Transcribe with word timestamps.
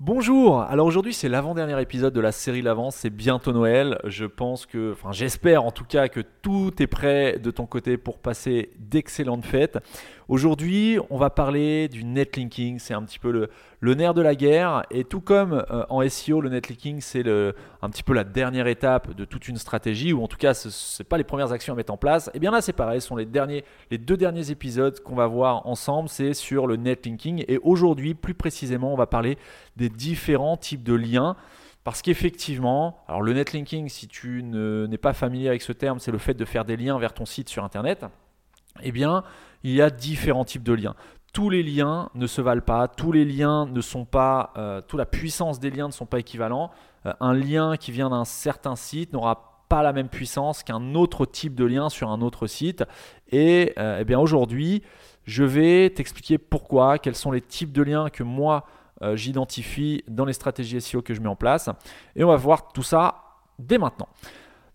Bonjour, 0.00 0.60
alors 0.60 0.86
aujourd'hui 0.86 1.12
c'est 1.12 1.28
l'avant-dernier 1.28 1.82
épisode 1.82 2.14
de 2.14 2.20
la 2.20 2.30
série 2.30 2.62
L'Avance, 2.62 2.94
c'est 2.94 3.10
bientôt 3.10 3.52
Noël, 3.52 3.98
je 4.04 4.26
pense 4.26 4.64
que, 4.64 4.92
enfin 4.92 5.10
j'espère 5.10 5.64
en 5.64 5.72
tout 5.72 5.84
cas 5.84 6.06
que 6.06 6.20
tout 6.20 6.72
est 6.80 6.86
prêt 6.86 7.40
de 7.40 7.50
ton 7.50 7.66
côté 7.66 7.96
pour 7.96 8.20
passer 8.20 8.70
d'excellentes 8.78 9.44
fêtes. 9.44 9.80
Aujourd'hui 10.28 10.98
on 11.08 11.16
va 11.16 11.30
parler 11.30 11.88
du 11.88 12.04
netlinking, 12.04 12.78
c'est 12.78 12.92
un 12.92 13.02
petit 13.02 13.18
peu 13.18 13.48
le, 13.80 13.94
nerf 13.94 14.12
de 14.12 14.20
la 14.20 14.34
guerre. 14.34 14.82
Et 14.90 15.04
tout 15.04 15.22
comme 15.22 15.64
euh, 15.70 15.86
en 15.88 16.06
SEO 16.06 16.42
le 16.42 16.50
netlinking 16.50 17.00
c'est 17.00 17.26
un 17.26 17.88
petit 17.88 18.02
peu 18.02 18.12
la 18.12 18.24
dernière 18.24 18.66
étape 18.66 19.14
de 19.14 19.24
toute 19.24 19.48
une 19.48 19.56
stratégie 19.56 20.12
ou 20.12 20.22
en 20.22 20.28
tout 20.28 20.36
cas 20.36 20.52
ce 20.52 20.68
n'est 20.68 21.06
pas 21.06 21.16
les 21.16 21.24
premières 21.24 21.52
actions 21.52 21.72
à 21.72 21.76
mettre 21.76 21.94
en 21.94 21.96
place, 21.96 22.28
et 22.28 22.32
eh 22.34 22.38
bien 22.40 22.50
là 22.50 22.60
c'est 22.60 22.74
pareil, 22.74 23.00
ce 23.00 23.08
sont 23.08 23.16
les 23.16 23.24
deux 23.24 24.16
derniers 24.18 24.50
épisodes 24.50 25.00
qu'on 25.00 25.14
va 25.14 25.26
voir 25.26 25.66
ensemble, 25.66 26.10
c'est 26.10 26.34
sur 26.34 26.66
le 26.66 26.76
netlinking. 26.76 27.46
Et 27.48 27.58
aujourd'hui 27.62 28.12
plus 28.12 28.34
précisément 28.34 28.92
on 28.92 28.96
va 28.96 29.06
parler 29.06 29.38
des 29.76 29.88
différents 29.88 30.58
types 30.58 30.82
de 30.82 30.94
liens. 30.94 31.36
Parce 31.84 32.02
qu'effectivement, 32.02 32.98
alors 33.08 33.22
le 33.22 33.32
netlinking, 33.32 33.88
si 33.88 34.08
tu 34.08 34.42
n'es 34.42 34.98
pas 34.98 35.14
familier 35.14 35.48
avec 35.48 35.62
ce 35.62 35.72
terme, 35.72 36.00
c'est 36.00 36.10
le 36.10 36.18
fait 36.18 36.34
de 36.34 36.44
faire 36.44 36.66
des 36.66 36.76
liens 36.76 36.98
vers 36.98 37.14
ton 37.14 37.24
site 37.24 37.48
sur 37.48 37.64
Internet. 37.64 38.04
Eh 38.82 38.92
bien, 38.92 39.24
il 39.62 39.72
y 39.72 39.82
a 39.82 39.90
différents 39.90 40.44
types 40.44 40.62
de 40.62 40.72
liens. 40.72 40.94
Tous 41.32 41.50
les 41.50 41.62
liens 41.62 42.10
ne 42.14 42.26
se 42.26 42.40
valent 42.40 42.62
pas, 42.62 42.88
tous 42.88 43.12
les 43.12 43.24
liens 43.24 43.66
ne 43.66 43.80
sont 43.80 44.04
pas, 44.04 44.52
euh, 44.56 44.80
toute 44.80 44.98
la 44.98 45.06
puissance 45.06 45.60
des 45.60 45.70
liens 45.70 45.88
ne 45.88 45.92
sont 45.92 46.06
pas 46.06 46.18
équivalents. 46.18 46.70
Euh, 47.06 47.12
un 47.20 47.34
lien 47.34 47.76
qui 47.76 47.92
vient 47.92 48.10
d'un 48.10 48.24
certain 48.24 48.76
site 48.76 49.12
n'aura 49.12 49.64
pas 49.68 49.82
la 49.82 49.92
même 49.92 50.08
puissance 50.08 50.62
qu'un 50.62 50.94
autre 50.94 51.26
type 51.26 51.54
de 51.54 51.64
lien 51.64 51.90
sur 51.90 52.10
un 52.10 52.22
autre 52.22 52.46
site. 52.46 52.84
Et 53.30 53.74
euh, 53.78 53.98
eh 54.00 54.04
bien 54.04 54.18
aujourd'hui, 54.18 54.82
je 55.24 55.44
vais 55.44 55.90
t'expliquer 55.90 56.38
pourquoi, 56.38 56.98
quels 56.98 57.14
sont 57.14 57.30
les 57.30 57.42
types 57.42 57.72
de 57.72 57.82
liens 57.82 58.08
que 58.10 58.22
moi 58.22 58.64
j'identifie 59.14 60.02
dans 60.08 60.24
les 60.24 60.32
stratégies 60.32 60.80
SEO 60.80 61.02
que 61.02 61.14
je 61.14 61.20
mets 61.20 61.28
en 61.28 61.36
place. 61.36 61.70
Et 62.16 62.24
on 62.24 62.28
va 62.28 62.34
voir 62.34 62.72
tout 62.72 62.82
ça 62.82 63.22
dès 63.60 63.78
maintenant. 63.78 64.08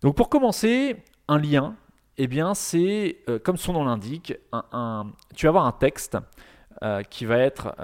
Donc 0.02 0.16
pour 0.16 0.30
commencer, 0.30 1.04
un 1.28 1.40
lien, 1.40 1.76
eh 2.18 2.28
bien 2.28 2.54
c'est, 2.54 3.18
euh, 3.30 3.40
comme 3.40 3.58
son 3.58 3.74
nom 3.74 3.86
l'indique, 3.86 4.34
tu 5.36 5.46
vas 5.46 5.50
avoir 5.50 5.66
un 5.66 5.72
texte 5.72 6.18
euh, 6.82 7.02
qui, 7.04 7.26
va 7.26 7.38
être, 7.38 7.76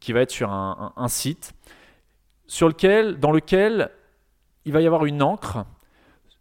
qui 0.00 0.12
va 0.12 0.20
être 0.20 0.30
sur 0.30 0.50
un, 0.50 0.92
un, 0.96 1.08
site 1.08 1.54
sur 2.46 2.68
lequel, 2.68 3.18
dans 3.18 3.30
lequel 3.30 3.90
il 4.64 4.72
va 4.72 4.80
y 4.80 4.86
avoir 4.86 5.04
une 5.04 5.22
encre. 5.22 5.64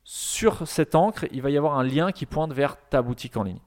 Sur 0.03 0.67
cette 0.67 0.95
encre, 0.95 1.25
il 1.31 1.41
va 1.41 1.49
y 1.49 1.57
avoir 1.57 1.77
un 1.77 1.83
lien 1.83 2.11
qui 2.11 2.25
pointe 2.25 2.53
vers 2.53 2.77
ta 2.89 3.01
boutique 3.01 3.35
en 3.35 3.43
ligne. 3.43 3.59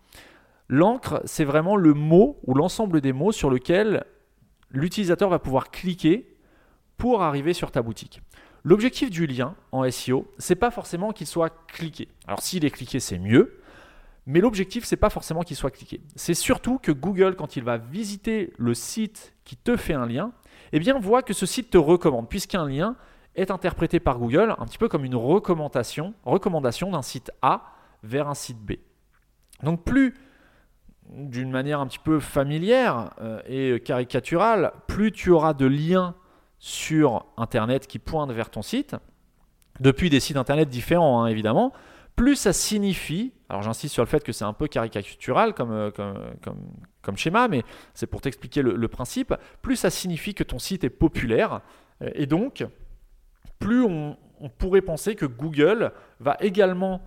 L'encre, 0.68 1.20
c'est 1.24 1.44
vraiment 1.44 1.76
le 1.76 1.94
mot 1.94 2.38
ou 2.46 2.54
l'ensemble 2.54 3.00
des 3.00 3.12
mots 3.12 3.32
sur 3.32 3.50
lequel 3.50 4.04
l'utilisateur 4.70 5.28
va 5.28 5.38
pouvoir 5.38 5.70
cliquer 5.70 6.36
pour 6.96 7.22
arriver 7.22 7.52
sur 7.52 7.70
ta 7.72 7.82
boutique. 7.82 8.22
L'objectif 8.62 9.10
du 9.10 9.26
lien 9.26 9.54
en 9.72 9.90
SEO, 9.90 10.30
c'est 10.38 10.54
pas 10.54 10.70
forcément 10.70 11.12
qu'il 11.12 11.26
soit 11.26 11.50
cliqué. 11.66 12.08
Alors 12.26 12.40
s'il 12.42 12.64
est 12.64 12.70
cliqué, 12.70 13.00
c'est 13.00 13.18
mieux, 13.18 13.60
mais 14.26 14.40
l'objectif 14.40 14.84
c'est 14.84 14.96
pas 14.96 15.10
forcément 15.10 15.42
qu'il 15.42 15.56
soit 15.56 15.70
cliqué. 15.70 16.00
C'est 16.14 16.34
surtout 16.34 16.78
que 16.78 16.92
Google 16.92 17.36
quand 17.36 17.56
il 17.56 17.64
va 17.64 17.78
visiter 17.78 18.52
le 18.58 18.74
site 18.74 19.34
qui 19.44 19.56
te 19.56 19.76
fait 19.76 19.94
un 19.94 20.06
lien, 20.06 20.32
eh 20.72 20.78
bien 20.78 20.98
voit 20.98 21.22
que 21.22 21.32
ce 21.32 21.46
site 21.46 21.70
te 21.70 21.78
recommande 21.78 22.28
puisqu'un 22.28 22.68
lien 22.68 22.96
est 23.34 23.50
interprété 23.50 24.00
par 24.00 24.18
Google 24.18 24.54
un 24.58 24.66
petit 24.66 24.78
peu 24.78 24.88
comme 24.88 25.04
une 25.04 25.16
recommandation, 25.16 26.14
recommandation 26.24 26.90
d'un 26.90 27.02
site 27.02 27.30
A 27.42 27.72
vers 28.02 28.28
un 28.28 28.34
site 28.34 28.58
B. 28.58 28.72
Donc 29.62 29.84
plus 29.84 30.14
d'une 31.08 31.50
manière 31.50 31.80
un 31.80 31.86
petit 31.86 31.98
peu 31.98 32.20
familière 32.20 33.10
euh, 33.20 33.40
et 33.46 33.80
caricaturale, 33.80 34.72
plus 34.86 35.12
tu 35.12 35.30
auras 35.30 35.54
de 35.54 35.66
liens 35.66 36.14
sur 36.60 37.24
Internet 37.38 37.86
qui 37.86 37.98
pointent 37.98 38.32
vers 38.32 38.50
ton 38.50 38.62
site, 38.62 38.94
depuis 39.80 40.10
des 40.10 40.20
sites 40.20 40.36
Internet 40.36 40.68
différents 40.68 41.24
hein, 41.24 41.26
évidemment, 41.26 41.72
plus 42.16 42.36
ça 42.36 42.52
signifie, 42.52 43.32
alors 43.48 43.62
j'insiste 43.62 43.94
sur 43.94 44.02
le 44.02 44.08
fait 44.08 44.22
que 44.22 44.30
c'est 44.30 44.44
un 44.44 44.52
peu 44.52 44.68
caricatural 44.68 45.54
comme, 45.54 45.72
euh, 45.72 45.90
comme, 45.90 47.16
schéma, 47.16 47.48
mais 47.48 47.62
c'est 47.94 48.06
pour 48.06 48.20
t'expliquer 48.20 48.60
le, 48.62 48.88
principe, 48.88 49.34
plus 49.62 49.76
ça 49.76 49.88
signifie 49.88 50.34
que 50.34 50.44
ton 50.44 50.58
site 50.58 50.84
est 50.84 50.90
populaire, 50.90 51.62
euh, 52.02 52.10
et 52.14 52.26
donc 52.26 52.64
plus 53.58 53.82
on, 53.82 54.16
pourrait 54.58 54.80
penser 54.80 55.16
que 55.16 55.26
Google 55.26 55.92
va 56.18 56.38
également 56.40 57.02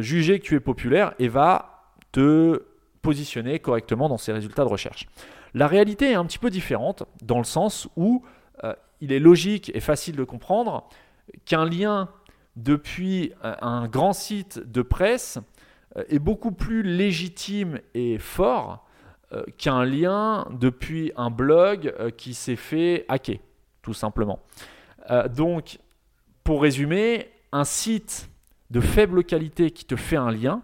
juger 0.00 0.38
que 0.38 0.44
tu 0.44 0.54
es 0.54 0.60
populaire 0.60 1.14
et 1.18 1.28
va 1.28 1.94
te 2.12 2.62
positionner 3.00 3.58
correctement 3.58 4.10
dans 4.10 4.18
ses 4.18 4.32
résultats 4.32 4.64
de 4.64 4.68
recherche. 4.68 5.06
La 5.54 5.66
réalité 5.66 6.10
est 6.10 6.14
un 6.14 6.26
petit 6.26 6.38
peu 6.38 6.50
différente 6.50 7.04
dans 7.22 7.38
le 7.38 7.44
sens 7.44 7.88
où 7.96 8.22
euh, 8.64 8.74
il 9.00 9.12
est 9.12 9.18
logique 9.18 9.70
et 9.74 9.80
facile 9.80 10.16
de 10.16 10.24
comprendre 10.24 10.88
qu'un 11.44 11.64
lien 11.64 12.08
depuis 12.56 13.32
euh, 13.44 13.54
un 13.60 13.86
grand 13.86 14.12
site 14.12 14.58
de 14.58 14.82
presse 14.82 15.38
euh, 15.96 16.04
est 16.08 16.18
beaucoup 16.18 16.52
plus 16.52 16.82
légitime 16.82 17.80
et 17.94 18.18
fort 18.18 18.84
qu'un 19.58 19.84
lien 19.84 20.46
depuis 20.52 21.12
un 21.16 21.28
blog 21.28 21.94
qui 22.16 22.32
s'est 22.32 22.56
fait 22.56 23.04
hacker, 23.08 23.36
tout 23.82 23.92
simplement. 23.92 24.40
donc, 25.36 25.80
pour 26.44 26.62
résumer, 26.62 27.30
un 27.52 27.64
site 27.64 28.30
de 28.70 28.80
faible 28.80 29.24
qualité 29.24 29.70
qui 29.70 29.84
te 29.84 29.96
fait 29.96 30.16
un 30.16 30.30
lien, 30.30 30.62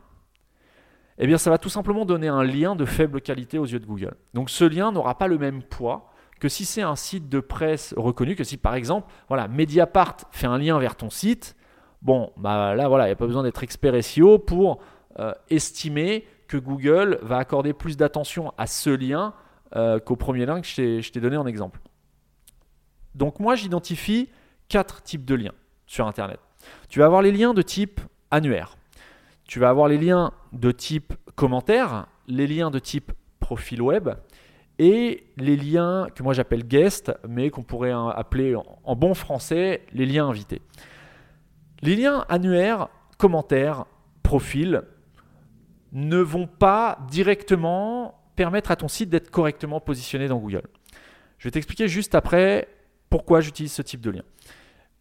eh 1.18 1.26
bien 1.26 1.36
ça 1.36 1.50
va 1.50 1.58
tout 1.58 1.68
simplement 1.68 2.06
donner 2.06 2.28
un 2.28 2.42
lien 2.42 2.74
de 2.74 2.86
faible 2.86 3.20
qualité 3.20 3.58
aux 3.58 3.66
yeux 3.66 3.80
de 3.80 3.86
Google. 3.86 4.16
Donc 4.32 4.48
ce 4.48 4.64
lien 4.64 4.92
n'aura 4.92 5.18
pas 5.18 5.28
le 5.28 5.36
même 5.36 5.62
poids 5.62 6.13
que 6.44 6.50
si 6.50 6.66
c'est 6.66 6.82
un 6.82 6.94
site 6.94 7.30
de 7.30 7.40
presse 7.40 7.94
reconnu, 7.96 8.36
que 8.36 8.44
si 8.44 8.58
par 8.58 8.74
exemple, 8.74 9.10
voilà, 9.28 9.48
Mediapart 9.48 10.16
fait 10.30 10.46
un 10.46 10.58
lien 10.58 10.78
vers 10.78 10.94
ton 10.94 11.08
site, 11.08 11.56
bon, 12.02 12.34
bah 12.36 12.74
là 12.74 12.86
voilà, 12.86 13.04
il 13.04 13.08
n'y 13.08 13.12
a 13.14 13.16
pas 13.16 13.24
besoin 13.24 13.44
d'être 13.44 13.62
expert 13.62 13.94
SEO 14.04 14.38
pour 14.38 14.82
euh, 15.18 15.32
estimer 15.48 16.26
que 16.46 16.58
Google 16.58 17.18
va 17.22 17.38
accorder 17.38 17.72
plus 17.72 17.96
d'attention 17.96 18.52
à 18.58 18.66
ce 18.66 18.90
lien 18.90 19.32
euh, 19.74 19.98
qu'au 19.98 20.16
premier 20.16 20.44
lien 20.44 20.60
que 20.60 20.66
je 20.66 21.10
t'ai 21.10 21.20
donné 21.20 21.38
en 21.38 21.46
exemple. 21.46 21.80
Donc 23.14 23.40
moi 23.40 23.54
j'identifie 23.54 24.28
quatre 24.68 25.02
types 25.02 25.24
de 25.24 25.36
liens 25.36 25.54
sur 25.86 26.06
Internet. 26.06 26.40
Tu 26.90 26.98
vas 26.98 27.06
avoir 27.06 27.22
les 27.22 27.32
liens 27.32 27.54
de 27.54 27.62
type 27.62 28.02
annuaire. 28.30 28.76
Tu 29.48 29.60
vas 29.60 29.70
avoir 29.70 29.88
les 29.88 29.96
liens 29.96 30.34
de 30.52 30.72
type 30.72 31.14
commentaire, 31.36 32.06
les 32.28 32.46
liens 32.46 32.70
de 32.70 32.80
type 32.80 33.12
profil 33.40 33.80
web 33.80 34.10
et 34.78 35.26
les 35.36 35.56
liens 35.56 36.08
que 36.14 36.22
moi 36.22 36.34
j'appelle 36.34 36.66
guest, 36.66 37.12
mais 37.28 37.50
qu'on 37.50 37.62
pourrait 37.62 37.92
appeler 37.92 38.56
en 38.56 38.96
bon 38.96 39.14
français 39.14 39.82
les 39.92 40.06
liens 40.06 40.28
invités. 40.28 40.62
Les 41.82 41.96
liens 41.96 42.24
annuaires, 42.28 42.88
commentaires, 43.18 43.84
profil 44.22 44.82
ne 45.92 46.18
vont 46.18 46.46
pas 46.46 46.98
directement 47.08 48.20
permettre 48.36 48.70
à 48.70 48.76
ton 48.76 48.88
site 48.88 49.10
d'être 49.10 49.30
correctement 49.30 49.80
positionné 49.80 50.26
dans 50.26 50.38
Google. 50.38 50.64
Je 51.38 51.46
vais 51.46 51.52
t'expliquer 51.52 51.88
juste 51.88 52.14
après 52.14 52.68
pourquoi 53.10 53.40
j'utilise 53.40 53.72
ce 53.72 53.82
type 53.82 54.00
de 54.00 54.10
lien. 54.10 54.22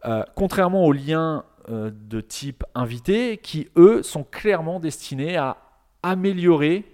Euh, 0.05 0.23
contrairement 0.35 0.85
aux 0.85 0.91
liens 0.91 1.45
euh, 1.69 1.89
de 1.93 2.21
type 2.21 2.63
invité 2.75 3.37
qui, 3.37 3.69
eux, 3.77 4.03
sont 4.03 4.23
clairement 4.23 4.79
destinés 4.79 5.37
à 5.37 5.57
améliorer 6.03 6.85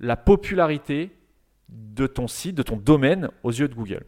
la 0.00 0.16
popularité 0.16 1.10
de 1.68 2.06
ton 2.06 2.28
site, 2.28 2.54
de 2.54 2.62
ton 2.62 2.76
domaine 2.76 3.30
aux 3.42 3.50
yeux 3.50 3.68
de 3.68 3.74
Google. 3.74 4.04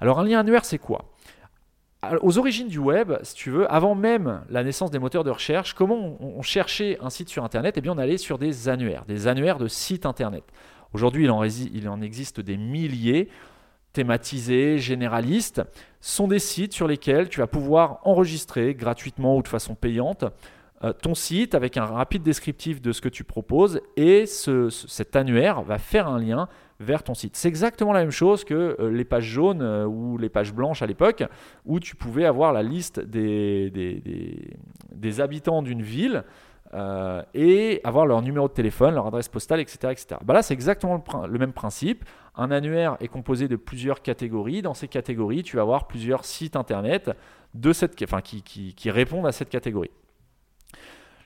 Alors 0.00 0.18
un 0.18 0.24
lien 0.24 0.40
annuaire, 0.40 0.64
c'est 0.64 0.78
quoi? 0.78 1.12
Aux 2.22 2.38
origines 2.38 2.68
du 2.68 2.78
web, 2.78 3.12
si 3.22 3.34
tu 3.34 3.50
veux, 3.50 3.70
avant 3.70 3.94
même 3.94 4.40
la 4.48 4.64
naissance 4.64 4.90
des 4.90 4.98
moteurs 4.98 5.22
de 5.22 5.30
recherche, 5.30 5.74
comment 5.74 6.16
on, 6.18 6.40
cherchait 6.40 6.96
un 7.02 7.10
site 7.10 7.28
sur 7.28 7.44
Internet? 7.44 7.74
Eh 7.76 7.82
bien, 7.82 7.92
on 7.92 7.98
allait 7.98 8.16
sur 8.16 8.38
des 8.38 8.70
annuaires, 8.70 9.04
des 9.04 9.26
annuaires 9.26 9.58
de 9.58 9.68
sites 9.68 10.06
Internet. 10.06 10.44
Aujourd'hui, 10.94 11.28
il, 11.74 11.88
en 11.88 12.00
existe 12.00 12.40
des 12.40 12.56
milliers 12.56 13.28
thématisés, 13.92 14.78
généralistes, 14.78 15.62
sont 16.00 16.26
des 16.26 16.38
sites 16.38 16.72
sur 16.72 16.88
lesquels 16.88 17.28
tu 17.28 17.40
vas 17.40 17.46
pouvoir 17.46 18.00
enregistrer 18.04 18.74
gratuitement 18.74 19.36
ou 19.36 19.42
de 19.42 19.48
façon 19.48 19.74
payante 19.74 20.24
euh, 20.82 20.94
ton 20.94 21.14
site 21.14 21.54
avec 21.54 21.76
un 21.76 21.84
rapide 21.84 22.22
descriptif 22.22 22.80
de 22.80 22.92
ce 22.92 23.02
que 23.02 23.10
tu 23.10 23.24
proposes 23.24 23.82
et 23.96 24.24
cet 24.24 25.14
annuaire 25.14 25.60
va 25.60 25.76
faire 25.76 26.08
un 26.08 26.18
lien 26.18 26.48
vers 26.80 27.02
ton 27.02 27.14
site. 27.14 27.36
C'est 27.36 27.48
exactement 27.48 27.92
la 27.92 28.00
même 28.00 28.10
chose 28.10 28.44
que 28.44 28.76
euh, 28.80 28.90
les 28.90 29.04
pages 29.04 29.24
jaunes 29.24 29.62
euh, 29.62 29.84
ou 29.84 30.18
les 30.18 30.28
pages 30.28 30.52
blanches 30.52 30.82
à 30.82 30.86
l'époque 30.86 31.22
où 31.64 31.78
tu 31.78 31.94
pouvais 31.94 32.24
avoir 32.24 32.52
la 32.52 32.62
liste 32.62 32.98
des, 33.00 33.70
des 34.90 35.20
habitants 35.20 35.62
d'une 35.62 35.82
ville 35.82 36.24
euh, 36.72 37.22
et 37.34 37.80
avoir 37.82 38.06
leur 38.06 38.22
numéro 38.22 38.46
de 38.46 38.52
téléphone, 38.52 38.94
leur 38.94 39.08
adresse 39.08 39.28
postale, 39.28 39.58
etc. 39.58 39.78
etc. 39.90 40.06
Bah 40.24 40.34
là, 40.34 40.42
c'est 40.42 40.54
exactement 40.54 41.02
le, 41.28 41.38
même 41.38 41.52
principe. 41.52 42.04
Un 42.36 42.52
annuaire 42.52 42.96
est 43.00 43.08
composé 43.08 43.48
de 43.48 43.56
plusieurs 43.56 44.02
catégories. 44.02 44.62
Dans 44.62 44.74
ces 44.74 44.86
catégories, 44.86 45.42
tu 45.42 45.56
vas 45.56 45.62
avoir 45.62 45.88
plusieurs 45.88 46.24
sites 46.24 46.54
internet 46.54 47.10
de 47.54 47.72
cette, 47.72 48.00
enfin, 48.04 48.20
qui, 48.20 48.42
qui, 48.42 48.90
répondent 48.90 49.26
à 49.26 49.32
cette 49.32 49.48
catégorie. 49.48 49.90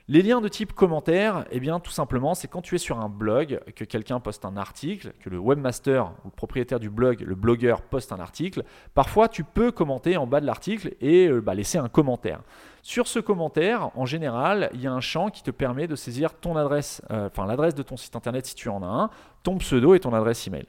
Les 0.07 0.21
liens 0.21 0.39
de 0.39 0.47
type 0.47 0.73
commentaire, 0.73 1.45
eh 1.49 1.59
bien 1.59 1.79
tout 1.79 1.89
simplement, 1.89 2.35
c'est 2.35 2.47
quand 2.47 2.61
tu 2.61 2.75
es 2.75 2.77
sur 2.77 2.99
un 2.99 3.09
blog, 3.09 3.59
que 3.75 3.83
quelqu'un 3.83 4.19
poste 4.19 4.45
un 4.45 4.55
article, 4.55 5.13
que 5.19 5.31
le 5.31 5.39
webmaster 5.39 6.11
ou 6.23 6.27
le 6.27 6.35
propriétaire 6.35 6.79
du 6.79 6.91
blog, 6.91 7.21
le 7.21 7.33
blogueur 7.33 7.81
poste 7.81 8.11
un 8.11 8.19
article, 8.19 8.63
parfois 8.93 9.27
tu 9.29 9.43
peux 9.43 9.71
commenter 9.71 10.15
en 10.15 10.27
bas 10.27 10.41
de 10.41 10.45
l'article 10.45 10.93
et 11.01 11.27
euh, 11.27 11.41
bah, 11.41 11.55
laisser 11.55 11.79
un 11.79 11.89
commentaire. 11.89 12.41
Sur 12.83 13.07
ce 13.07 13.17
commentaire, 13.17 13.89
en 13.95 14.05
général, 14.05 14.69
il 14.75 14.81
y 14.81 14.85
a 14.85 14.93
un 14.93 15.01
champ 15.01 15.31
qui 15.31 15.41
te 15.41 15.49
permet 15.49 15.87
de 15.87 15.95
saisir 15.95 16.35
ton 16.35 16.55
adresse, 16.55 17.01
euh, 17.09 17.29
l'adresse 17.47 17.73
de 17.73 17.81
ton 17.81 17.97
site 17.97 18.15
internet 18.15 18.45
si 18.45 18.53
tu 18.53 18.69
en 18.69 18.83
as 18.83 18.85
un, 18.85 19.09
ton 19.41 19.57
pseudo 19.57 19.95
et 19.95 19.99
ton 19.99 20.13
adresse 20.13 20.45
email. 20.45 20.67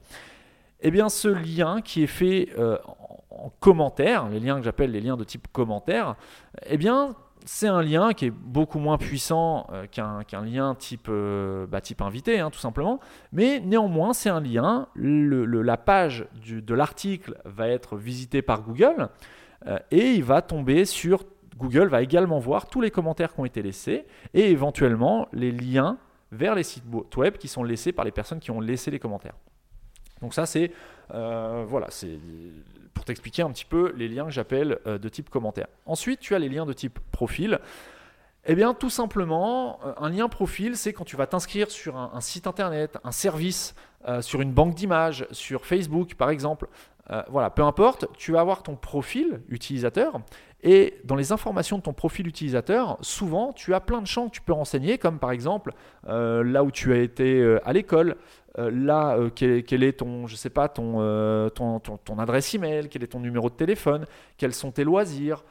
Eh 0.81 0.91
bien, 0.91 1.11
ce 1.11 1.29
lien 1.29 1.83
qui 1.83 2.03
est 2.03 2.07
fait 2.07 2.49
euh, 2.59 2.79
en 3.29 3.53
commentaire, 3.61 4.31
les 4.31 4.41
liens 4.41 4.57
que 4.57 4.63
j'appelle 4.63 4.93
les 4.93 5.03
liens 5.03 5.19
de 5.19 5.25
type 5.25 5.47
commentaire, 5.53 6.17
eh 6.65 6.79
bien, 6.79 7.15
c'est 7.47 7.69
un 7.69 7.81
lien 7.81 8.13
qui 8.13 8.27
est 8.27 8.31
beaucoup 8.31 8.81
moins 8.81 8.99
puissant 8.99 9.69
euh, 9.73 9.87
qu'un 9.87 10.43
lien 10.43 10.75
type, 10.75 11.07
euh, 11.09 11.67
bah, 11.67 11.81
invité, 12.01 12.41
hein, 12.41 12.51
tout 12.51 12.59
simplement. 12.59 12.99
Mais 13.33 13.61
néanmoins, 13.61 14.13
c'est 14.13 14.29
un 14.29 14.41
lien. 14.41 14.89
la 14.97 15.77
page 15.77 16.27
de 16.45 16.75
l'article 16.75 17.37
va 17.45 17.69
être 17.69 17.97
visitée 17.97 18.43
par 18.43 18.63
Google 18.63 19.09
euh, 19.67 19.79
et 19.93 20.11
il 20.11 20.25
va 20.25 20.43
tomber 20.43 20.85
sur 20.85 21.23
Google 21.57 21.89
va 21.89 22.03
également 22.03 22.39
voir 22.39 22.69
tous 22.69 22.83
les 22.83 22.91
commentaires 22.91 23.33
qui 23.33 23.41
ont 23.41 23.47
été 23.47 23.63
laissés 23.63 24.05
et 24.35 24.51
éventuellement 24.51 25.27
les 25.33 25.53
liens 25.53 25.97
vers 26.33 26.55
les 26.55 26.65
sites 26.65 26.85
web 27.17 27.39
qui 27.39 27.49
sont 27.49 27.63
laissés 27.63 27.93
par 27.93 28.05
les 28.05 28.11
personnes 28.11 28.41
qui 28.41 28.51
ont 28.51 28.61
laissé 28.61 28.91
les 28.91 28.99
commentaires. 28.99 29.37
Donc 30.21 30.35
ça, 30.35 30.47
c'est 30.47 30.71
voilà, 31.11 31.87
c'est 31.91 32.19
pour 32.97 33.05
t'expliquer 33.05 33.43
un 33.43 33.51
petit 33.51 33.67
peu 33.67 33.93
les 33.97 34.09
liens 34.09 34.25
que 34.25 34.31
j'appelle 34.31 34.79
euh, 34.87 34.99
de 34.99 35.09
type 35.09 35.31
commentaire. 35.31 35.69
Ensuite, 35.85 36.19
tu 36.19 36.35
as 36.35 36.39
les 36.39 36.49
liens 36.49 36.67
de 36.67 36.73
type 36.73 36.99
profil. 37.13 37.61
Eh 38.47 38.55
bien, 38.55 38.75
tout 38.75 38.91
simplement, 38.91 39.79
euh, 39.85 39.93
un 39.99 40.09
lien 40.09 40.29
profil, 40.29 40.77
c'est 40.77 40.93
quand 40.93 41.05
tu 41.05 41.15
vas 41.15 41.27
t'inscrire 41.27 41.71
sur 41.71 41.97
un, 41.97 42.21
site 42.21 42.47
internet, 42.47 42.97
un 43.05 43.13
service, 43.13 43.75
euh, 44.09 44.23
sur 44.23 44.41
une 44.41 44.53
banque 44.53 44.75
d'images, 44.75 45.27
sur 45.31 45.67
Facebook 45.67 46.15
par 46.15 46.31
exemple. 46.31 46.69
voilà, 47.29 47.51
peu 47.51 47.63
importe, 47.63 48.07
tu 48.17 48.33
vas 48.33 48.41
avoir 48.41 48.65
ton 48.65 48.75
profil 48.75 49.41
utilisateur 49.49 50.21
et 50.65 50.99
dans 51.05 51.15
les 51.15 51.31
informations 51.31 51.79
de 51.79 51.83
ton 51.83 51.93
profil 51.93 52.27
utilisateur, 52.27 52.99
souvent 53.01 53.53
tu 53.53 53.75
as 53.75 53.81
plein 53.81 54.03
de 54.03 54.09
champs 54.09 54.27
que 54.27 54.35
tu 54.35 54.41
peux 54.41 54.53
renseigner, 54.53 54.99
comme 54.99 55.21
par 55.21 55.31
exemple 55.31 55.73
là 56.05 56.65
où 56.65 56.73
tu 56.73 56.93
as 56.93 56.97
été 56.97 57.59
à 57.65 57.73
l'école, 57.73 58.17
euh, 58.59 58.71
là, 58.71 59.17
euh, 59.17 59.31
quel, 59.31 59.83
est 59.83 59.99
ton, 59.99 60.27
je 60.27 60.35
sais 60.35 60.51
pas, 60.51 60.73
euh, 60.79 61.51
ton, 61.51 62.19
adresse 62.19 62.55
email, 62.55 62.89
quel 62.89 63.03
est 63.03 63.09
ton 63.09 63.21
numéro 63.21 63.51
de 63.51 63.55
téléphone, 63.55 64.07
quels 64.39 64.55
sont 64.55 64.73
tes 64.73 64.85
loisirs, 64.85 65.45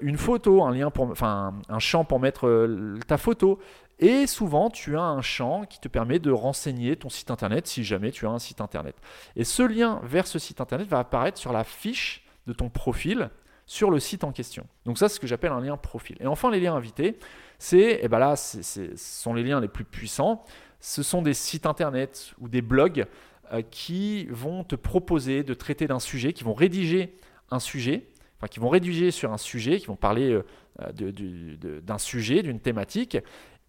une 0.00 0.16
photo, 0.16 0.64
un 0.64 1.78
champ 1.78 2.04
pour 2.04 2.20
mettre 2.20 2.66
ta 3.06 3.18
photo. 3.18 3.58
Et 3.98 4.26
souvent, 4.26 4.70
tu 4.70 4.96
as 4.96 5.02
un 5.02 5.20
champ 5.20 5.64
qui 5.68 5.78
te 5.78 5.88
permet 5.88 6.18
de 6.20 6.30
renseigner 6.30 6.96
ton 6.96 7.10
site 7.10 7.30
internet 7.30 7.66
si 7.66 7.84
jamais 7.84 8.10
tu 8.10 8.26
as 8.26 8.30
un 8.30 8.38
site 8.38 8.62
internet. 8.62 8.94
Et 9.36 9.44
ce 9.44 9.62
lien 9.62 10.00
vers 10.04 10.26
ce 10.26 10.38
site 10.38 10.62
internet 10.62 10.88
va 10.88 11.00
apparaître 11.00 11.36
sur 11.36 11.52
la 11.52 11.64
fiche 11.64 12.24
de 12.46 12.54
ton 12.54 12.70
profil 12.70 13.28
sur 13.66 13.90
le 13.90 14.00
site 14.00 14.24
en 14.24 14.32
question. 14.32 14.64
Donc 14.86 14.96
ça, 14.96 15.10
c'est 15.10 15.16
ce 15.16 15.20
que 15.20 15.26
j'appelle 15.26 15.52
un 15.52 15.60
lien 15.60 15.76
profil. 15.76 16.16
Et 16.20 16.26
enfin, 16.26 16.50
les 16.50 16.60
liens 16.60 16.74
invités, 16.74 17.18
c'est, 17.58 18.00
eh 18.02 18.08
ben 18.08 18.36
ce 18.36 18.62
sont 18.96 19.34
les 19.34 19.42
liens 19.42 19.60
les 19.60 19.68
plus 19.68 19.84
puissants 19.84 20.42
ce 20.80 21.02
sont 21.02 21.22
des 21.22 21.34
sites 21.34 21.66
internet 21.66 22.32
ou 22.40 22.48
des 22.48 22.62
blogs 22.62 23.06
euh, 23.52 23.62
qui 23.62 24.26
vont 24.26 24.62
te 24.64 24.74
proposer 24.74 25.42
de 25.42 25.54
traiter 25.54 25.86
d'un 25.86 25.98
sujet, 25.98 26.32
qui 26.32 26.44
vont 26.44 26.54
rédiger 26.54 27.16
un 27.50 27.60
sujet, 27.60 28.04
enfin 28.36 28.46
qui 28.46 28.60
vont 28.60 28.68
rédiger 28.68 29.10
sur 29.10 29.32
un 29.32 29.38
sujet, 29.38 29.78
qui 29.78 29.86
vont 29.86 29.96
parler 29.96 30.38
euh, 30.80 31.80
d'un 31.80 31.98
sujet, 31.98 32.42
d'une 32.42 32.60
thématique, 32.60 33.16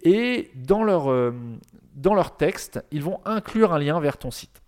et 0.03 0.51
dans 0.55 0.83
leur, 0.83 1.09
euh, 1.09 1.31
dans 1.95 2.13
leur 2.13 2.35
texte, 2.35 2.83
ils 2.91 3.01
vont 3.01 3.19
inclure 3.25 3.73
un 3.73 3.79
lien 3.79 3.99
vers 3.99 4.17
ton 4.17 4.31
site. 4.31 4.61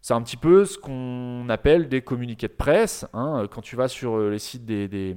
C'est 0.00 0.14
un 0.14 0.22
petit 0.22 0.38
peu 0.38 0.64
ce 0.64 0.78
qu'on 0.78 1.46
appelle 1.50 1.90
des 1.90 2.00
communiqués 2.00 2.48
de 2.48 2.54
presse. 2.54 3.06
Hein. 3.12 3.46
Quand 3.50 3.60
tu 3.60 3.76
vas 3.76 3.88
sur 3.88 4.18
les 4.18 4.38
sites 4.38 4.64
des, 4.64 5.14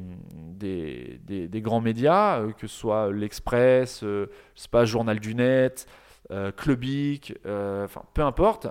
grands 1.62 1.80
médias, 1.80 2.46
que 2.58 2.68
ce 2.68 2.76
soit 2.76 3.10
l'Express, 3.10 4.02
je 4.02 4.86
Journal 4.86 5.22
du 5.22 5.36
Net, 5.36 5.88
euh, 6.31 6.52
clubique, 6.52 7.34
euh, 7.46 7.86
enfin 7.86 8.04
peu 8.14 8.22
importe, 8.22 8.68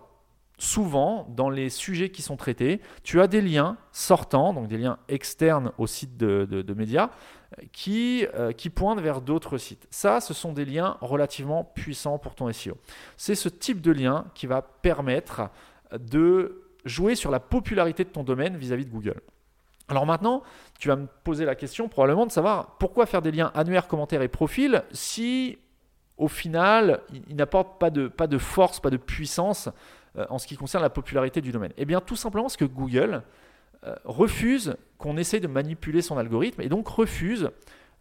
souvent 0.59 1.27
dans 1.29 1.51
les 1.51 1.69
sujets 1.71 2.11
qui 2.11 2.23
sont 2.23 2.37
traités, 2.37 2.81
tu 3.03 3.21
as 3.21 3.27
des 3.27 3.41
liens 3.41 3.77
sortants, 3.91 4.55
donc 4.55 4.69
des 4.69 4.79
liens 4.79 4.99
externes 5.09 5.73
au 5.77 5.87
site 5.87 6.17
de, 6.17 6.75
médias, 6.75 7.11
qui, 7.73 8.27
euh, 8.35 8.53
qui 8.53 8.71
pointent 8.71 9.01
vers 9.01 9.21
d'autres 9.21 9.59
sites. 9.59 9.87
Ça, 9.91 10.21
ce 10.21 10.33
sont 10.33 10.53
des 10.53 10.65
liens 10.65 10.97
relativement 11.01 11.65
puissants 11.65 12.19
pour 12.19 12.35
ton 12.35 12.51
SEO. 12.53 12.79
C'est 13.17 13.35
ce 13.35 13.49
type 13.49 13.81
de 13.81 13.93
lien 13.93 14.25
qui 14.35 14.47
va 14.47 14.63
permettre 14.63 15.51
de 15.93 16.63
jouer 16.85 17.15
sur 17.17 17.31
la 17.31 17.41
popularité 17.41 18.05
de 18.05 18.09
ton 18.11 18.23
domaine 18.23 18.57
vis-à-vis 18.57 18.85
-vis 18.85 18.87
de 18.87 18.93
Google. 18.93 19.21
Alors 19.89 20.07
maintenant, 20.07 20.43
tu 20.79 20.89
vas 20.89 20.97
me 20.97 21.07
poser 21.25 21.45
la 21.45 21.55
question 21.55 21.89
probablement 21.89 22.25
de 22.25 22.33
savoir 22.33 22.79
pourquoi 22.79 23.05
faire 23.05 23.21
des 23.21 23.31
liens 23.31 23.51
annuaires, 23.55 23.89
commentaires 23.89 24.23
et 24.23 24.29
profils 24.29 24.83
si 24.93 25.59
au 26.19 26.29
final, 26.29 27.01
il, 27.29 27.37
n'apporte 27.37 27.79
pas 27.79 27.91
de, 27.91 28.09
pas 28.09 28.27
de 28.27 28.39
force, 28.39 28.81
pas 28.81 28.91
de 28.91 28.97
puissance 28.97 29.69
euh, 30.17 30.27
en 30.29 30.39
ce 30.39 30.47
qui 30.47 30.57
concerne 30.57 30.83
la 30.83 30.91
popularité 30.91 31.41
du 31.41 31.53
domaine 31.53 31.73
Eh 31.77 31.85
bien, 31.85 32.01
tout 32.01 32.17
simplement 32.17 32.45
parce 32.45 32.57
que 32.57 32.65
Google 32.65 33.23
euh, 33.85 33.95
refuse 34.05 34.77
qu'on 34.99 35.17
essaye 35.17 35.41
de 35.41 35.49
manipuler 35.49 36.03
son 36.03 36.19
algorithme 36.19 36.61
et 36.61 36.69
donc 36.69 36.87
refuse, 36.87 37.51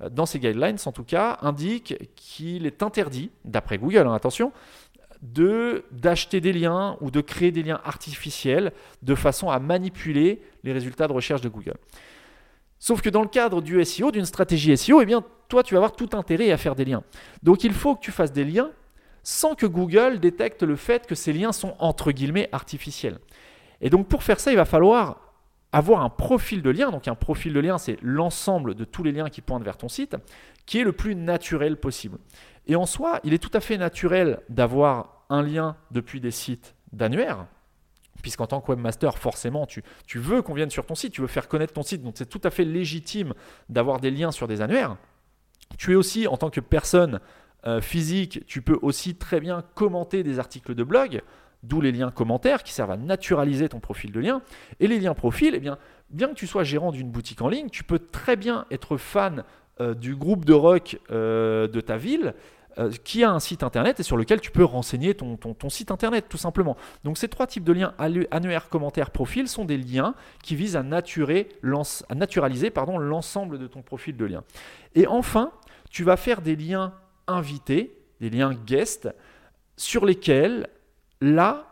euh, 0.01 0.09
dans 0.09 0.25
ses 0.25 0.39
guidelines 0.39 0.77
en 0.85 0.91
tout 0.91 1.03
cas, 1.03 1.39
indique 1.41 2.11
qu'il 2.15 2.65
est 2.65 2.83
interdit, 2.83 3.31
d'après 3.45 3.77
Google, 3.77 4.07
hein, 4.07 4.13
attention, 4.13 4.51
de 5.21 5.85
d'acheter 5.91 6.41
des 6.41 6.51
liens 6.51 6.97
ou 6.99 7.11
de 7.11 7.21
créer 7.21 7.51
des 7.51 7.63
liens 7.63 7.79
artificiels 7.85 8.71
de 9.03 9.15
façon 9.15 9.49
à 9.49 9.59
manipuler 9.59 10.41
les 10.63 10.73
résultats 10.73 11.07
de 11.07 11.13
recherche 11.13 11.41
de 11.41 11.49
Google. 11.49 11.75
Sauf 12.79 13.01
que 13.01 13.09
dans 13.09 13.21
le 13.21 13.27
cadre 13.27 13.61
du 13.61 13.83
SEO, 13.85 14.11
d'une 14.11 14.25
stratégie 14.25 14.75
SEO, 14.75 15.01
eh 15.01 15.05
bien, 15.05 15.23
toi, 15.51 15.63
tu 15.63 15.75
vas 15.75 15.80
avoir 15.80 15.95
tout 15.95 16.09
intérêt 16.13 16.51
à 16.51 16.57
faire 16.57 16.75
des 16.75 16.86
liens. 16.86 17.03
Donc, 17.44 17.63
il 17.63 17.74
faut 17.74 17.95
que 17.95 18.01
tu 18.01 18.12
fasses 18.12 18.31
des 18.31 18.45
liens 18.45 18.71
sans 19.24 19.53
que 19.53 19.68
Google 19.68 20.19
détecte 20.19 20.63
le 20.63 20.75
fait 20.75 21.06
que 21.06 21.13
ces 21.13 21.33
liens 21.33 21.51
sont 21.51 21.75
entre 21.77 22.12
guillemets 22.12 22.50
artificiels. 22.51 23.19
Et 23.81 23.89
donc, 23.89 24.07
pour 24.07 24.24
faire 24.24 24.39
ça, 24.39 24.51
il 24.51 24.56
va 24.56 24.65
falloir 24.65 25.33
avoir 25.71 26.01
un 26.01 26.09
profil 26.09 26.62
de 26.62 26.69
lien. 26.69 26.89
Donc, 26.89 27.07
un 27.07 27.15
profil 27.15 27.53
de 27.53 27.59
lien, 27.59 27.77
c'est 27.77 27.98
l'ensemble 28.01 28.75
de 28.75 28.86
tous 28.86 29.03
les 29.03 29.12
liens 29.12 29.30
qui 29.30 29.42
pointent 29.42 29.63
vers 29.63 29.77
ton 29.77 29.89
site, 29.89 30.15
qui 30.65 30.80
est 30.80 30.83
le 30.83 30.94
plus 30.94 31.15
naturel 31.15 31.77
possible. 31.77 32.18
Et 32.68 32.75
en 32.75 32.86
soi, 32.86 33.19
il 33.24 33.33
est 33.33 33.38
tout 33.39 33.51
à 33.54 33.59
fait 33.59 33.77
naturel 33.77 34.39
d'avoir 34.50 35.25
un 35.30 35.44
lien 35.44 35.75
depuis 35.92 36.19
des 36.19 36.31
sites 36.31 36.75
d'annuaires, 36.94 37.45
puisqu'en 38.21 38.47
tant 38.47 38.62
que 38.62 38.71
webmaster, 38.71 39.18
forcément, 39.18 39.65
tu, 39.65 39.83
veux 40.15 40.42
qu'on 40.42 40.54
vienne 40.54 40.69
sur 40.69 40.86
ton 40.86 40.95
site, 40.95 41.13
tu 41.13 41.21
veux 41.21 41.27
faire 41.27 41.47
connaître 41.47 41.74
ton 41.74 41.83
site, 41.83 42.04
donc 42.04 42.15
c'est 42.18 42.30
tout 42.30 42.42
à 42.44 42.50
fait 42.50 42.65
légitime 42.65 43.33
d'avoir 43.69 43.99
des 43.99 44.11
liens 44.11 44.31
sur 44.31 44.47
des 44.47 44.61
annuaires. 44.61 44.97
Tu 45.78 45.94
es 45.94 45.95
aussi, 45.95 46.28
en 46.28 46.37
tant 46.37 46.49
que 46.49 46.59
personne 46.59 47.19
euh, 47.66 47.81
physique, 47.81 48.44
tu 48.47 48.61
peux 48.61 48.78
aussi 48.81 49.16
très 49.16 49.40
bien 49.40 49.63
commenter 49.75 50.23
des 50.23 50.40
articles 50.40 50.73
de 50.73 50.83
blog, 50.83 51.21
d'où 51.63 51.80
les 51.80 51.92
liens 51.92 52.11
commentaires 52.11 52.63
qui 52.63 52.73
servent 52.73 52.92
à 52.92 52.97
naturaliser 52.97 53.69
ton 53.69 53.80
profil 53.80 54.11
de 54.11 54.19
lien. 54.19 54.42
Et 54.80 54.87
les 54.87 54.99
liens 54.99 55.13
profils, 55.13 55.54
eh 55.54 55.59
bien, 55.59 55.78
bien 56.09 56.30
que 56.30 56.33
tu 56.33 56.47
sois 56.47 56.63
gérant 56.63 56.92
d'une 56.92 57.11
boutique 57.11 57.42
en 57.42 57.49
ligne, 57.49 57.69
tu 57.69 57.83
peux 57.83 57.99
très 57.99 58.35
bien 58.35 58.66
être 58.71 58.97
fan 58.97 59.44
euh, 59.80 59.94
du 59.94 60.16
groupe 60.16 60.45
de 60.45 60.54
rock 60.54 60.99
euh, 61.11 61.68
de 61.68 61.81
ta 61.81 61.97
ville 61.97 62.33
euh, 62.78 62.92
qui 63.04 63.23
a 63.23 63.31
un 63.31 63.40
site 63.40 63.63
internet 63.63 63.99
et 63.99 64.04
sur 64.04 64.16
lequel 64.16 64.40
tu 64.40 64.49
peux 64.49 64.63
renseigner 64.63 65.13
ton, 65.13 65.37
site 65.69 65.92
internet 65.92 66.25
tout 66.30 66.37
simplement. 66.37 66.78
Donc 67.04 67.18
ces 67.18 67.28
trois 67.28 67.45
types 67.45 67.66
de 67.66 67.73
liens 67.73 67.94
annuaires, 67.97 68.69
commentaires, 68.69 69.11
profil 69.11 69.49
sont 69.49 69.66
des 69.66 69.78
liens 69.78 70.16
qui 70.42 70.56
visent 70.56 70.78
à, 70.78 70.83
naturaliser 70.83 72.71
l'ensemble 72.99 73.59
de 73.59 73.68
ton 73.68 73.81
profil 73.81 74.16
de 74.16 74.25
lien. 74.25 74.44
Et 74.95 75.06
enfin, 75.06 75.51
tu 75.90 76.06
vas 76.06 76.16
faire 76.16 76.42
des 76.42 76.56
liens 76.56 76.94
invités, 77.28 77.97
des 78.21 78.30
liens 78.30 78.54
guest, 78.54 79.09
sur 79.75 80.06
lesquels 80.06 80.69
là, 81.19 81.68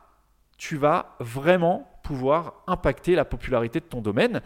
tu 0.58 0.76
vas 0.76 1.16
vraiment 1.20 1.90
pouvoir 2.04 2.64
impacter 2.68 3.16
la 3.16 3.24
popularité 3.24 3.80
de 3.80 3.86
ton 3.86 4.02
domaine. 4.02 4.42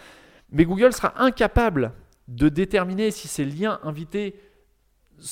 Mais 0.52 0.66
Google 0.66 0.94
sera 0.94 1.14
incapable 1.22 1.94
de 2.28 2.48
déterminer 2.50 3.10
si 3.10 3.28
ces 3.28 3.46
liens 3.46 3.80
invités 3.84 4.36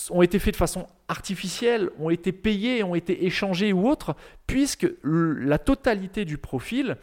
ont 0.09 0.21
été 0.21 0.39
faits 0.39 0.53
de 0.53 0.57
façon 0.57 0.87
artificielle, 1.07 1.89
ont 1.99 2.09
été 2.09 2.31
payés, 2.31 2.83
ont 2.83 2.95
été 2.95 3.25
échangés 3.25 3.73
ou 3.73 3.87
autres, 3.87 4.15
puisque 4.47 4.87
la 5.03 5.57
totalité 5.57 6.25
du 6.25 6.37
profil 6.37 6.97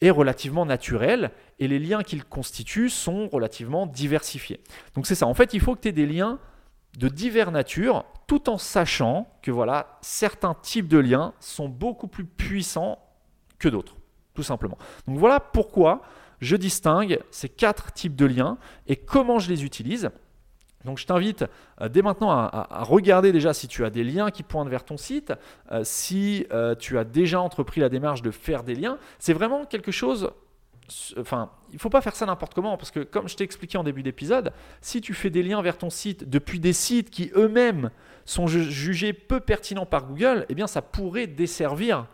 est 0.00 0.10
relativement 0.10 0.64
naturelle 0.64 1.30
et 1.58 1.68
les 1.68 1.78
liens 1.78 2.02
qu'il 2.02 2.24
constitue 2.24 2.88
sont 2.88 3.28
relativement 3.28 3.86
diversifiés. 3.86 4.60
Donc 4.94 5.06
c'est 5.06 5.14
ça, 5.14 5.26
en 5.26 5.34
fait 5.34 5.52
il 5.52 5.60
faut 5.60 5.74
que 5.74 5.80
tu 5.80 5.88
aies 5.88 5.92
des 5.92 6.06
liens 6.06 6.38
de 6.98 7.08
diverses 7.08 7.52
natures 7.52 8.04
tout 8.26 8.48
en 8.48 8.58
sachant 8.58 9.28
que 9.42 9.50
voilà, 9.50 9.98
certains 10.00 10.54
types 10.54 10.88
de 10.88 10.98
liens 10.98 11.34
sont 11.40 11.68
beaucoup 11.68 12.08
plus 12.08 12.24
puissants 12.24 12.98
que 13.58 13.68
d'autres, 13.68 13.96
tout 14.34 14.42
simplement. 14.42 14.78
Donc 15.06 15.18
voilà 15.18 15.40
pourquoi 15.40 16.02
je 16.40 16.56
distingue 16.56 17.20
ces 17.30 17.48
quatre 17.48 17.92
types 17.92 18.16
de 18.16 18.24
liens 18.24 18.56
et 18.86 18.96
comment 18.96 19.38
je 19.38 19.50
les 19.50 19.64
utilise. 19.64 20.10
Donc 20.84 20.98
je 20.98 21.06
t'invite 21.06 21.44
euh, 21.80 21.88
dès 21.88 22.02
maintenant 22.02 22.30
à, 22.30 22.68
regarder 22.82 23.32
déjà 23.32 23.52
si 23.52 23.68
tu 23.68 23.84
as 23.84 23.90
des 23.90 24.04
liens 24.04 24.30
qui 24.30 24.42
pointent 24.42 24.68
vers 24.68 24.84
ton 24.84 24.96
site, 24.96 25.32
euh, 25.72 25.82
si 25.84 26.46
euh, 26.52 26.74
tu 26.74 26.98
as 26.98 27.04
déjà 27.04 27.40
entrepris 27.40 27.80
la 27.80 27.88
démarche 27.88 28.22
de 28.22 28.30
faire 28.30 28.62
des 28.62 28.74
liens. 28.74 28.98
C'est 29.18 29.34
vraiment 29.34 29.64
quelque 29.64 29.92
chose... 29.92 30.30
Enfin, 31.16 31.50
il 31.70 31.76
ne 31.76 31.78
faut 31.78 31.88
pas 31.88 32.00
faire 32.00 32.16
ça 32.16 32.26
n'importe 32.26 32.52
comment, 32.52 32.76
parce 32.76 32.90
que 32.90 32.98
comme 32.98 33.28
je 33.28 33.36
t'ai 33.36 33.44
expliqué 33.44 33.78
en 33.78 33.84
début 33.84 34.02
d'épisode, 34.02 34.52
si 34.80 35.00
tu 35.00 35.14
fais 35.14 35.30
des 35.30 35.44
liens 35.44 35.62
vers 35.62 35.78
ton 35.78 35.88
site 35.88 36.28
depuis 36.28 36.58
des 36.58 36.72
sites 36.72 37.10
qui 37.10 37.30
eux-mêmes 37.36 37.90
sont 38.24 38.48
jugés 38.48 39.12
peu 39.12 39.38
pertinents 39.38 39.86
par 39.86 40.06
Google, 40.06 40.46
eh 40.48 40.54
bien 40.56 40.66
ça 40.66 40.82
pourrait 40.82 41.28
desservir 41.28 42.06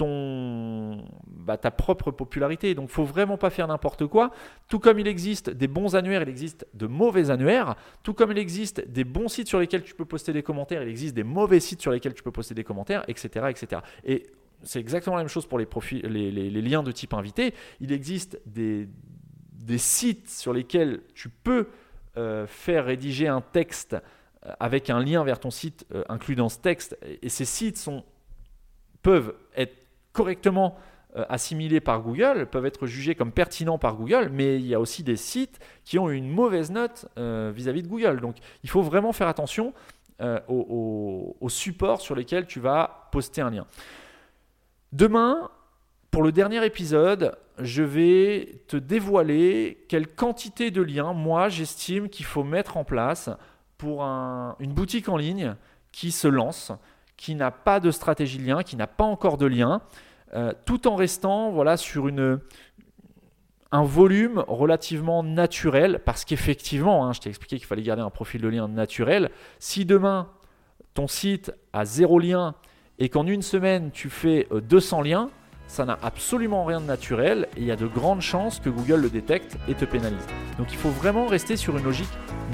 ton, 0.00 1.04
bah, 1.26 1.58
ta 1.58 1.70
propre 1.70 2.10
popularité. 2.10 2.74
Donc, 2.74 2.88
faut 2.88 3.04
vraiment 3.04 3.36
pas 3.36 3.50
faire 3.50 3.68
n'importe 3.68 4.06
quoi. 4.06 4.30
Tout 4.66 4.78
comme 4.78 4.98
il 4.98 5.06
existe 5.06 5.50
des 5.50 5.68
bons 5.68 5.94
annuaires, 5.94 6.22
il 6.22 6.30
existe 6.30 6.66
de 6.72 6.86
mauvais 6.86 7.30
annuaires. 7.30 7.76
Tout 8.02 8.14
comme 8.14 8.32
il 8.32 8.38
existe 8.38 8.88
des 8.88 9.04
bons 9.04 9.28
sites 9.28 9.48
sur 9.48 9.60
lesquels 9.60 9.82
tu 9.82 9.94
peux 9.94 10.06
poster 10.06 10.32
des 10.32 10.42
commentaires, 10.42 10.82
il 10.82 10.88
existe 10.88 11.14
des 11.14 11.22
mauvais 11.22 11.60
sites 11.60 11.82
sur 11.82 11.90
lesquels 11.90 12.14
tu 12.14 12.22
peux 12.22 12.30
poster 12.30 12.54
des 12.54 12.64
commentaires, 12.64 13.04
etc., 13.08 13.48
etc. 13.50 13.82
Et 14.04 14.26
c'est 14.62 14.80
exactement 14.80 15.16
la 15.16 15.22
même 15.22 15.28
chose 15.28 15.44
pour 15.44 15.58
les, 15.58 15.66
profils, 15.66 16.00
les, 16.00 16.62
liens 16.62 16.82
de 16.82 16.92
type 16.92 17.12
invité. 17.12 17.52
Il 17.80 17.92
existe 17.92 18.40
des, 18.46 18.88
des 19.52 19.78
sites 19.78 20.30
sur 20.30 20.54
lesquels 20.54 21.02
tu 21.12 21.28
peux 21.28 21.66
euh, 22.16 22.46
faire 22.46 22.86
rédiger 22.86 23.28
un 23.28 23.42
texte 23.42 23.92
euh, 24.46 24.52
avec 24.60 24.88
un 24.88 25.00
lien 25.00 25.24
vers 25.24 25.40
ton 25.40 25.50
site 25.50 25.84
euh, 25.94 26.04
inclus 26.08 26.36
dans 26.36 26.48
ce 26.48 26.58
texte. 26.58 26.96
Et 27.20 27.28
ces 27.28 27.44
sites 27.44 27.76
sont, 27.76 28.02
peuvent 29.02 29.34
être 29.54 29.79
correctement 30.12 30.76
euh, 31.16 31.24
assimilés 31.28 31.80
par 31.80 32.02
Google, 32.02 32.46
peuvent 32.46 32.66
être 32.66 32.86
jugés 32.86 33.16
comme 33.16 33.32
pertinents 33.32 33.78
par 33.78 33.96
Google, 33.96 34.30
mais 34.32 34.56
il 34.56 34.66
y 34.66 34.76
a 34.76 34.80
aussi 34.80 35.02
des 35.02 35.16
sites 35.16 35.58
qui 35.84 35.98
ont 35.98 36.08
une 36.08 36.30
mauvaise 36.30 36.70
note 36.70 37.06
euh, 37.18 37.50
vis-à-vis 37.52 37.82
de 37.82 37.88
Google. 37.88 38.20
Donc 38.20 38.36
il 38.62 38.70
faut 38.70 38.82
vraiment 38.82 39.12
faire 39.12 39.26
attention 39.26 39.74
euh, 40.20 40.38
aux, 40.46 41.48
supports 41.48 42.00
sur 42.00 42.14
lesquels 42.14 42.46
tu 42.46 42.60
vas 42.60 43.08
poster 43.10 43.40
un 43.40 43.50
lien. 43.50 43.66
Demain, 44.92 45.50
pour 46.12 46.22
le 46.22 46.30
dernier 46.30 46.64
épisode, 46.64 47.36
je 47.58 47.82
vais 47.82 48.62
te 48.68 48.76
dévoiler 48.76 49.84
quelle 49.88 50.06
quantité 50.06 50.70
de 50.70 50.82
liens, 50.82 51.12
moi, 51.12 51.48
j'estime 51.48 52.08
qu'il 52.08 52.26
faut 52.26 52.44
mettre 52.44 52.76
en 52.76 52.84
place 52.84 53.30
pour 53.78 54.02
une 54.02 54.72
boutique 54.72 55.08
en 55.08 55.16
ligne 55.16 55.56
qui 55.90 56.12
se 56.12 56.28
lance 56.28 56.70
qui 57.20 57.34
n'a 57.34 57.50
pas 57.50 57.80
de 57.80 57.90
stratégie 57.90 58.38
de 58.38 58.44
lien, 58.44 58.62
qui 58.62 58.76
n'a 58.76 58.86
pas 58.86 59.04
encore 59.04 59.36
de 59.36 59.44
lien, 59.44 59.82
euh, 60.32 60.54
tout 60.64 60.88
en 60.88 60.96
restant 60.96 61.50
voilà, 61.50 61.76
sur 61.76 62.08
un 63.72 63.84
volume 63.84 64.42
relativement 64.48 65.22
naturel, 65.22 66.00
parce 66.02 66.24
qu'effectivement, 66.24 67.06
hein, 67.06 67.12
je 67.12 67.20
t'ai 67.20 67.28
expliqué 67.28 67.58
qu'il 67.58 67.66
fallait 67.66 67.82
garder 67.82 68.00
un 68.00 68.08
profil 68.08 68.40
de 68.40 68.48
lien 68.48 68.68
naturel. 68.68 69.30
Si 69.58 69.84
demain, 69.84 70.30
ton 70.94 71.08
site 71.08 71.52
a 71.74 71.84
zéro 71.84 72.18
lien 72.18 72.54
et 72.98 73.10
qu'en 73.10 73.26
une 73.26 73.42
semaine, 73.42 73.90
tu 73.90 74.08
fais 74.08 74.48
200 74.50 75.00
euh, 75.00 75.04
liens, 75.04 75.30
ça 75.70 75.84
n'a 75.84 75.98
absolument 76.02 76.64
rien 76.64 76.80
de 76.80 76.86
naturel 76.86 77.46
et 77.56 77.60
il 77.60 77.64
y 77.64 77.70
a 77.70 77.76
de 77.76 77.86
grandes 77.86 78.22
chances 78.22 78.58
que 78.58 78.68
Google 78.68 79.02
le 79.02 79.08
détecte 79.08 79.56
et 79.68 79.74
te 79.74 79.84
pénalise. 79.84 80.26
Donc 80.58 80.72
il 80.72 80.76
faut 80.76 80.90
vraiment 80.90 81.26
rester 81.26 81.56
sur 81.56 81.76
une 81.78 81.84
logique 81.84 82.08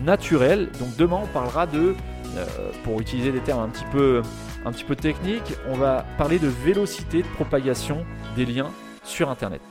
naturelle. 0.04 0.68
Donc 0.78 0.94
demain, 0.96 1.20
on 1.22 1.26
parlera 1.26 1.66
de, 1.66 1.94
euh, 2.36 2.44
pour 2.84 3.00
utiliser 3.00 3.32
des 3.32 3.40
termes 3.40 3.62
un 3.62 3.68
petit 3.68 3.86
peu 3.90 4.20
un 4.66 4.72
petit 4.72 4.84
peu 4.84 4.96
technique, 4.96 5.54
on 5.68 5.76
va 5.76 6.04
parler 6.18 6.38
de 6.38 6.48
vélocité 6.48 7.22
de 7.22 7.28
propagation 7.28 8.04
des 8.36 8.44
liens 8.44 8.70
sur 9.04 9.30
Internet. 9.30 9.62